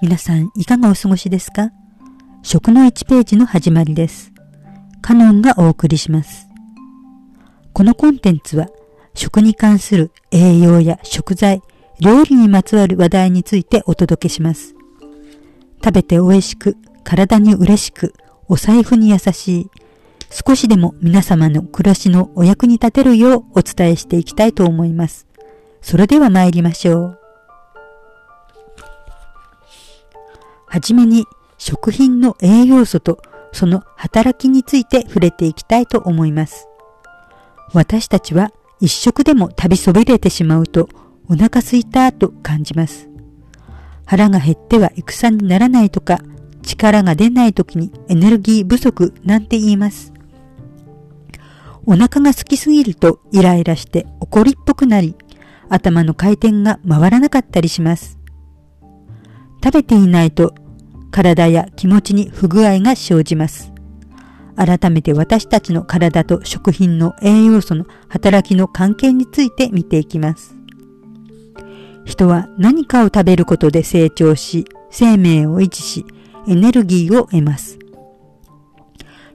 [0.00, 1.72] 皆さんいかがお過ごしですか？
[2.44, 4.32] 食の1ページの始まりです。
[5.02, 6.46] カノンがお送りします。
[7.72, 8.68] このコンテンツは
[9.14, 11.62] 食に関する栄養や食材、
[11.98, 14.76] 料理にまつわる話題についてお届けします。
[15.82, 18.14] 食べて美味しく、体に嬉しく、
[18.46, 19.70] お財布に優しい、
[20.30, 25.26] 少しでも皆様の暮らしのお役に立てるようお伝えしていきたいと思います。
[25.82, 27.20] それでは参りましょう。
[30.68, 33.20] はじめに食品の栄養素と
[33.52, 36.68] その働きについて触れていきたいと思います。
[37.72, 40.88] 私たちは一食でも旅そびれてしまうと
[41.28, 43.08] お腹すいたと感じます。
[44.06, 46.20] 腹が減っては戦にならないとか
[46.62, 50.12] 力が出ない時にエネルギー不足なんて言います。
[51.86, 55.16] お腹が空きすぎるとイライラして怒りっぽくなり
[55.70, 58.18] 頭の回転が回らなかったりします。
[59.62, 60.54] 食べていないと
[61.10, 63.72] 体や気持ちに不具合が生じます。
[64.56, 70.56] 改めて私たちの体と食品の栄養素の働きの関係について見ていきます。
[72.04, 76.06] 人は何かを食べることで成長し、生命を維持し、
[76.48, 77.78] エネルギーを得ます。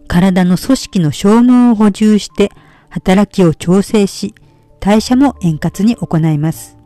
[0.07, 2.51] 体の組織の消耗を補充して
[2.89, 4.35] 働きを調整し、
[4.79, 6.77] 代謝も円滑に行います。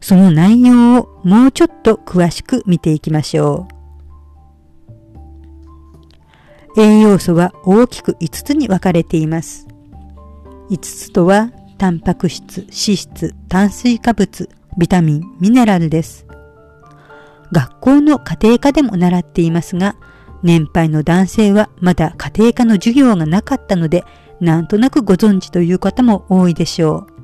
[0.00, 3.75] その内容をもうちょっと詳しく見ていきましょう。
[6.78, 9.66] 栄養素は大きく5つに分かれています。
[10.70, 16.26] 5つとは、タンパク質、脂質、炭水化物、ビタミン、ミネラルです。
[17.52, 19.96] 学校の家庭科でも習っていますが、
[20.42, 24.04] 年配の男性はまだ家庭科の授業がなかったので、
[24.40, 27.16] なんとなくご存知という方も多いでしょう。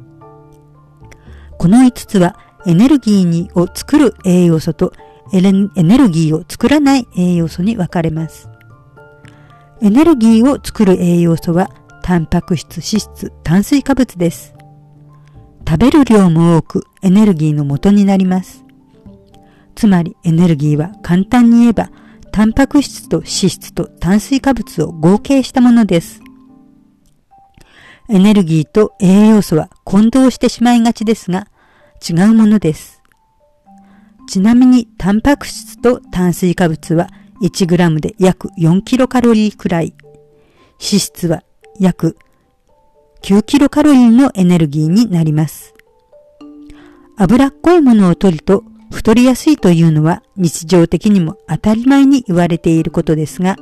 [1.59, 4.93] この5つはエネルギーにを作る栄養素と
[5.33, 5.53] エネ
[5.99, 8.49] ルギーを作らない栄養素に分かれます。
[9.83, 11.69] エネルギーを作る栄養素は
[12.05, 14.55] タンパク質、脂質、炭水化物です。
[15.69, 18.65] 食べる量も多くエネルギーの元になります。
[19.75, 21.91] つまりエネルギーは簡単に言えば
[22.31, 26.21] タンパク質と脂質と炭水化物を合計したものです。
[28.09, 31.49] エネルギーと栄養素は混同してしまいがちですが、
[32.09, 33.03] 違うものです。
[34.29, 37.09] ちなみに、タンパク質と炭水化物は
[37.43, 39.95] 1g で約4キロカロリーくらい、
[40.81, 41.43] 脂質は
[41.79, 42.17] 約
[43.23, 45.75] 9キロカロリーのエネルギーになります。
[47.17, 53.57] 脂っこいものを摂ると太りやすいというのは日常的にも当たり前に言われていることですが、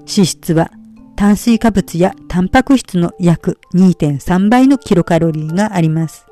[0.00, 0.70] 脂質は
[1.16, 6.26] 炭水化物やタンパク質の約2.3倍のキロカロリーがあります。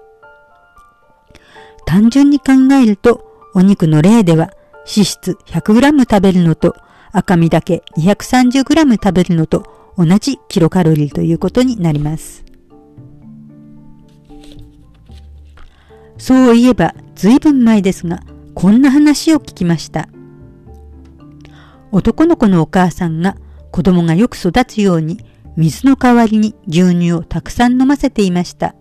[1.86, 4.50] 単純に考えると、お肉の例では
[4.86, 6.76] 脂質 100g 食べるのと
[7.12, 12.44] 赤身だけ 230g 食べるのと同じキロカロリーということになります。
[16.18, 18.20] そういえば随分前ですが、
[18.54, 20.08] こんな話を聞きました。
[21.92, 23.36] 男の子のお母さんが
[23.70, 25.18] 子供がよく育つように
[25.56, 28.74] 水の代わりに牛乳をたくさん飲ませていました。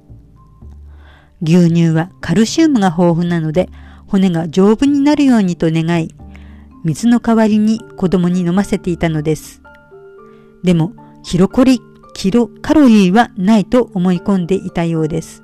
[1.41, 3.69] 牛乳はカルシウムが豊富なので
[4.13, 6.13] 骨が丈夫になるようにと願い、
[6.83, 9.63] 水の代わりに子供に飲ませていたのです。
[10.63, 10.93] でも、
[11.23, 11.81] キロコリ、
[12.13, 15.43] キロカロリーはないと思い込んでいたようです。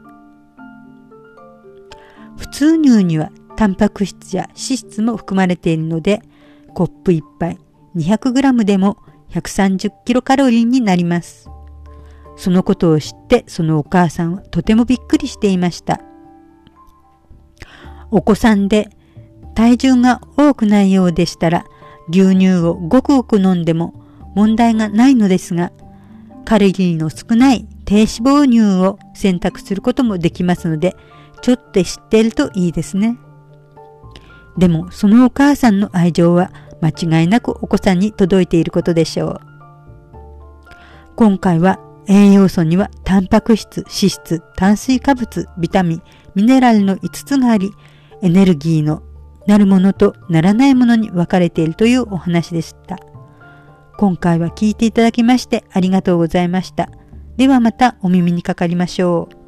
[2.37, 6.21] 普通乳にはタンパク質や脂質も含まれているので、
[6.75, 7.57] コップ1杯
[7.95, 8.97] 200g でも
[9.31, 11.49] 130キロカロリーになります。
[12.35, 15.99] そのことを知ってそのお母さんはとてもびっくりしていました。
[18.11, 18.89] お子さんで
[19.55, 21.65] 体重が多くないようでしたら
[22.09, 23.93] 牛乳をごくごく飲んでも
[24.35, 25.71] 問題がないのですが、
[26.45, 30.95] カロリーの少ない低脂肪乳を選択することもできますので、
[31.41, 33.17] ちょっと知っているといいですね。
[34.57, 36.51] でもそのお母さんの愛情は
[36.81, 39.39] 間違いなくお子さんに届いていることでしょう。
[41.15, 46.01] 今回は栄養素にはタンパク質、脂質、炭水化物、ビタミン、
[46.33, 47.71] ミネラルの5つがあり、
[48.21, 49.01] エネルギーの
[49.47, 52.97] なるものとならないものに分かれているというお話でした。
[53.97, 56.89] 今回は聞いていただきましてありがとうございました。
[57.37, 59.38] ではまたお耳にかかりましょう。